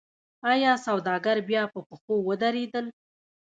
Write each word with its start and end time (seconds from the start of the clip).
آیا 0.51 0.71
سوداګر 0.85 1.37
بیا 1.49 1.63
په 1.73 1.79
پښو 1.87 2.15
ودرېدل؟ 2.27 2.85